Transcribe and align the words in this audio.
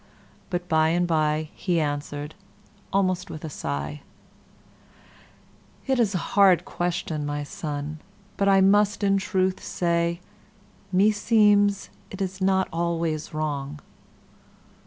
But 0.49 0.67
by 0.67 0.89
and 0.89 1.05
by 1.05 1.49
he 1.53 1.79
answered, 1.79 2.33
almost 2.91 3.29
with 3.29 3.45
a 3.45 3.51
sigh, 3.51 4.01
"It 5.85 5.99
is 5.99 6.15
a 6.15 6.31
hard 6.33 6.65
question, 6.65 7.23
my 7.23 7.43
son, 7.43 7.99
but 8.35 8.49
I 8.49 8.61
must 8.61 9.03
in 9.03 9.17
truth 9.19 9.63
say, 9.63 10.19
meseems 10.91 11.89
it 12.09 12.19
is 12.19 12.41
not 12.41 12.67
always 12.73 13.31
wrong." 13.31 13.79